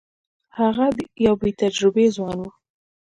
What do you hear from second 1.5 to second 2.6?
تجربې ځوان وو.